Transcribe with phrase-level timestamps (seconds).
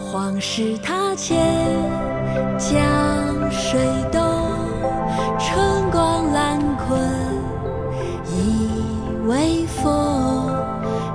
[0.00, 1.38] 黄石塔前，
[2.58, 3.78] 江水
[4.10, 4.20] 东，
[5.38, 6.98] 春光懒困
[8.26, 8.70] 倚
[9.28, 10.50] 微风，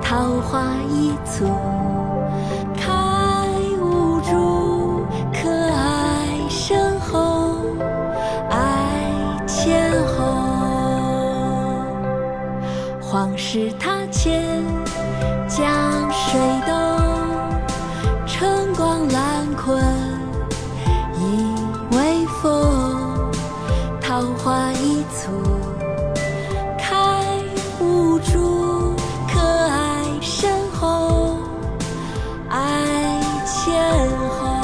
[0.02, 1.46] 桃花一簇
[2.78, 2.94] 开
[3.82, 7.58] 无主，可爱深厚
[8.50, 9.12] 爱
[9.46, 10.24] 千后。
[13.02, 14.55] 黄石塔前，
[24.86, 25.32] 一簇
[26.78, 27.42] 开
[27.80, 28.96] 无主，
[29.28, 31.40] 可爱深厚
[32.48, 34.62] 爱千后。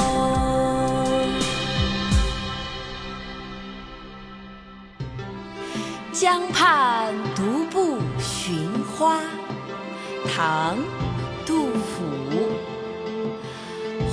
[6.12, 9.18] 江畔独步寻花，
[10.32, 10.76] 唐·
[11.44, 12.04] 杜甫。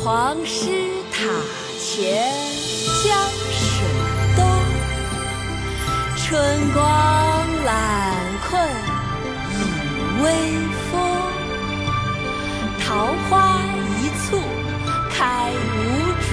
[0.02, 0.72] 黄师
[1.12, 1.28] 塔
[1.80, 2.34] 前
[6.30, 6.38] 春
[6.74, 6.84] 光
[7.66, 8.14] 懒
[8.48, 8.62] 困
[9.50, 9.52] 倚
[10.22, 10.28] 微
[10.92, 10.94] 风。
[12.86, 13.60] 桃花
[13.98, 14.38] 一簇
[15.10, 15.76] 开无
[16.22, 16.30] 主，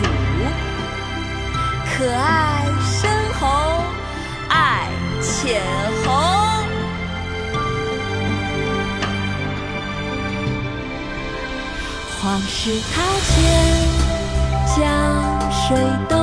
[1.97, 2.23] 可爱
[2.85, 3.49] 深红
[4.51, 4.91] 爱
[5.23, 5.63] 浅
[6.05, 6.13] 红。
[12.21, 13.35] 黄石塔前，
[14.77, 14.79] 江
[15.51, 15.65] 水
[16.07, 16.17] 东，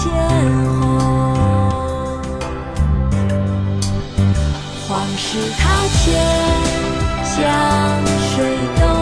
[0.00, 0.08] 爱千
[0.80, 0.80] 后。
[4.88, 5.60] 黄石塔
[5.98, 6.08] 前，
[7.36, 7.38] 江
[8.34, 8.34] 水
[8.80, 8.99] 东。